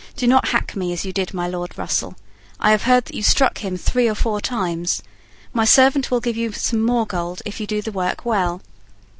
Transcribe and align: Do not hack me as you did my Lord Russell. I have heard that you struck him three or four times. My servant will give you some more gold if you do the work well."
Do 0.15 0.25
not 0.25 0.47
hack 0.47 0.75
me 0.75 0.91
as 0.93 1.05
you 1.05 1.13
did 1.13 1.31
my 1.31 1.47
Lord 1.47 1.77
Russell. 1.77 2.15
I 2.59 2.71
have 2.71 2.81
heard 2.85 3.05
that 3.05 3.13
you 3.13 3.21
struck 3.21 3.59
him 3.59 3.77
three 3.77 4.07
or 4.09 4.15
four 4.15 4.41
times. 4.41 5.03
My 5.53 5.63
servant 5.63 6.09
will 6.09 6.21
give 6.21 6.35
you 6.35 6.51
some 6.53 6.81
more 6.81 7.05
gold 7.05 7.43
if 7.45 7.59
you 7.59 7.67
do 7.67 7.83
the 7.83 7.91
work 7.91 8.25
well." 8.25 8.63